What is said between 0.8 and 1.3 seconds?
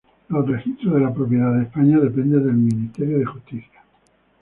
de la